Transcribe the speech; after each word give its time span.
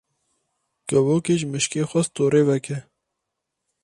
Kevokê 0.87 1.35
ji 1.39 1.47
mişkê 1.51 1.81
xwest 1.89 2.11
torê 2.15 2.41
veke. 2.49 2.77